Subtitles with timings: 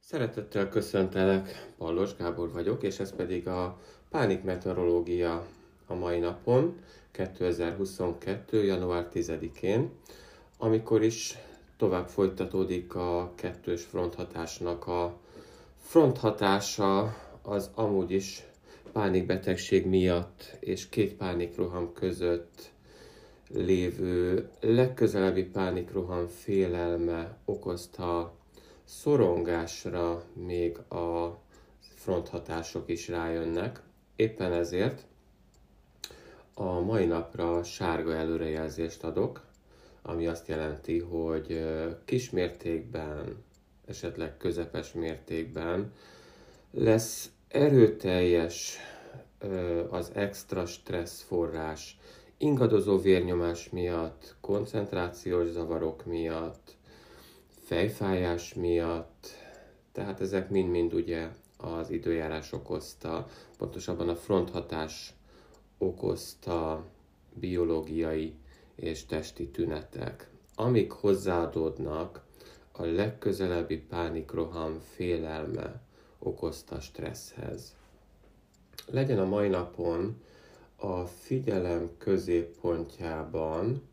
[0.00, 5.46] Szeretettel köszöntelek, Pallos Gábor vagyok, és ez pedig a Pánik Meteorológia
[5.86, 6.80] a mai napon,
[7.10, 8.64] 2022.
[8.64, 9.90] január 10-én,
[10.58, 11.38] amikor is
[11.76, 15.18] tovább folytatódik a kettős fronthatásnak a
[15.78, 18.42] fronthatása az amúgy is
[18.92, 22.70] pánikbetegség miatt és két pánikroham között
[23.48, 28.38] lévő legközelebbi pánikroham félelme okozta
[28.90, 31.38] szorongásra még a
[31.94, 33.82] fronthatások is rájönnek.
[34.16, 35.06] Éppen ezért
[36.54, 39.46] a mai napra sárga előrejelzést adok,
[40.02, 41.66] ami azt jelenti, hogy
[42.04, 43.44] kis mértékben,
[43.86, 45.92] esetleg közepes mértékben
[46.70, 48.78] lesz erőteljes
[49.90, 51.98] az extra stressz forrás
[52.36, 56.78] ingadozó vérnyomás miatt, koncentrációs zavarok miatt,
[57.70, 59.26] fejfájás miatt,
[59.92, 63.26] tehát ezek mind-mind ugye az időjárás okozta,
[63.58, 65.14] pontosabban a fronthatás
[65.78, 66.84] okozta
[67.34, 68.34] biológiai
[68.74, 72.24] és testi tünetek, amik hozzáadódnak
[72.72, 75.80] a legközelebbi pánikroham félelme
[76.18, 77.76] okozta stresszhez.
[78.86, 80.22] Legyen a mai napon
[80.76, 83.89] a figyelem középpontjában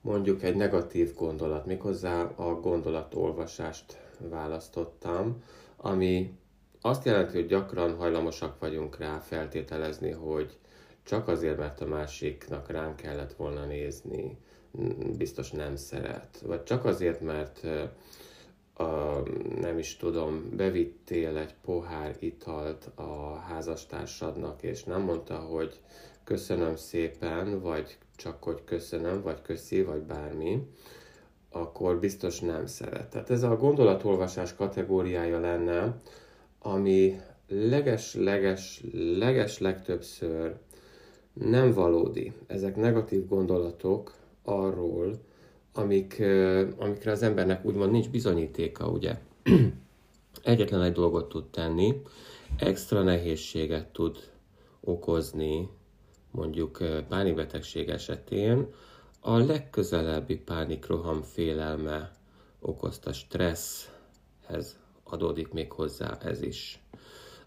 [0.00, 3.98] mondjuk egy negatív gondolat, méghozzá a gondolatolvasást
[4.28, 5.42] választottam,
[5.76, 6.38] ami
[6.80, 10.58] azt jelenti, hogy gyakran hajlamosak vagyunk rá feltételezni, hogy
[11.02, 14.38] csak azért, mert a másiknak ránk kellett volna nézni,
[15.16, 16.42] biztos nem szeret.
[16.46, 17.66] Vagy csak azért, mert
[18.80, 19.22] a,
[19.60, 25.80] nem is tudom, bevittél egy pohár italt a házastársadnak, és nem mondta, hogy
[26.24, 30.66] köszönöm szépen, vagy csak hogy köszönöm, vagy köszi, vagy bármi,
[31.50, 33.10] akkor biztos nem szeret.
[33.10, 35.96] Tehát ez a gondolatolvasás kategóriája lenne,
[36.58, 38.84] ami leges-leges,
[39.18, 40.56] leges legtöbbször
[41.32, 42.32] nem valódi.
[42.46, 44.14] Ezek negatív gondolatok
[44.44, 45.20] arról,
[45.72, 46.22] amik,
[46.78, 49.18] amikre az embernek úgymond nincs bizonyítéka, ugye?
[50.42, 52.02] Egyetlen egy dolgot tud tenni,
[52.56, 54.30] extra nehézséget tud
[54.80, 55.68] okozni
[56.30, 58.66] mondjuk pánikbetegség esetén
[59.20, 62.10] a legközelebbi pánikroham félelme
[62.60, 66.84] okozta stresszhez adódik még hozzá ez is.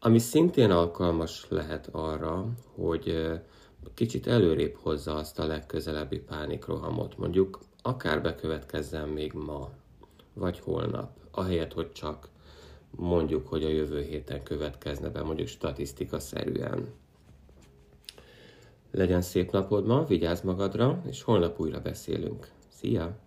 [0.00, 3.32] Ami szintén alkalmas lehet arra, hogy
[3.94, 9.70] kicsit előrébb hozza azt a legközelebbi pánikrohamot, mondjuk akár bekövetkezzen még ma,
[10.34, 12.28] vagy holnap, ahelyett, hogy csak
[12.90, 16.88] mondjuk, hogy a jövő héten következne be, mondjuk statisztika szerűen.
[18.90, 22.50] Legyen szép napod ma, vigyázz magadra, és holnap újra beszélünk.
[22.68, 23.18] Szia!